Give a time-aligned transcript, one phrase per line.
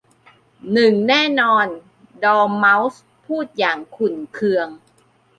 [0.73, 1.65] หนึ่งแน่นอน
[2.23, 4.67] !'ดอร์เม้าส์พูดอย่างขุ่นเคือง